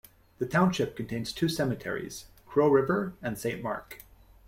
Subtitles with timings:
[0.39, 4.01] The township contains two cemeteries: Crow River and Saint Mark.